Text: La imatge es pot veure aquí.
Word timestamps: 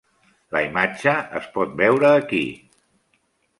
La 0.55 0.61
imatge 0.67 1.13
es 1.41 1.51
pot 1.59 1.77
veure 1.83 2.11
aquí. 2.23 2.43